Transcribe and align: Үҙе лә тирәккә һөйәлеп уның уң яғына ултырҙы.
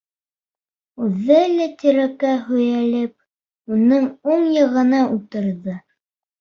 Үҙе 1.07 1.37
лә 1.57 1.67
тирәккә 1.83 2.33
һөйәлеп 2.49 3.77
уның 3.79 4.11
уң 4.33 4.51
яғына 4.59 5.07
ултырҙы. 5.15 5.81